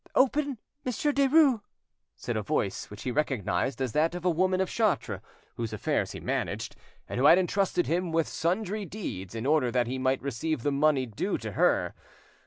"Open, 0.15 0.57
Monsieur 0.83 1.11
Derues," 1.13 1.61
said 2.15 2.35
a 2.35 2.41
voice 2.41 2.89
which 2.89 3.03
he 3.03 3.11
recognised 3.11 3.79
as 3.79 3.91
that 3.91 4.15
of 4.15 4.25
a 4.25 4.31
woman 4.31 4.59
of 4.59 4.67
Chartres 4.67 5.21
whose 5.57 5.73
affairs 5.73 6.13
he 6.13 6.19
managed, 6.19 6.75
and 7.07 7.19
who 7.19 7.27
had 7.27 7.37
entrusted 7.37 7.85
him 7.85 8.11
with 8.11 8.27
sundry 8.27 8.83
deeds 8.83 9.35
in 9.35 9.45
order 9.45 9.69
that 9.69 9.85
he 9.85 9.99
might 9.99 10.19
receive 10.23 10.63
the 10.63 10.71
money 10.71 11.05
due 11.05 11.37
to 11.37 11.51
her. 11.51 11.93